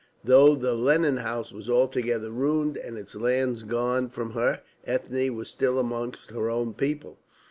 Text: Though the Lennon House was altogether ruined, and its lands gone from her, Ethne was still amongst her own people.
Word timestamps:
Though 0.23 0.55
the 0.55 0.73
Lennon 0.73 1.17
House 1.17 1.51
was 1.53 1.69
altogether 1.69 2.31
ruined, 2.31 2.75
and 2.75 2.97
its 2.97 3.13
lands 3.13 3.61
gone 3.61 4.09
from 4.09 4.31
her, 4.31 4.63
Ethne 4.83 5.35
was 5.35 5.47
still 5.47 5.77
amongst 5.77 6.31
her 6.31 6.49
own 6.49 6.73
people. 6.73 7.19